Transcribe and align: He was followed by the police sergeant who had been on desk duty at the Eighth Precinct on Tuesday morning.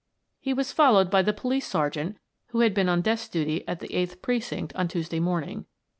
He 0.39 0.51
was 0.51 0.71
followed 0.71 1.11
by 1.11 1.21
the 1.21 1.31
police 1.31 1.67
sergeant 1.67 2.17
who 2.47 2.61
had 2.61 2.73
been 2.73 2.89
on 2.89 3.01
desk 3.03 3.29
duty 3.31 3.63
at 3.67 3.81
the 3.81 3.93
Eighth 3.93 4.19
Precinct 4.23 4.73
on 4.75 4.87
Tuesday 4.87 5.19
morning. 5.19 5.67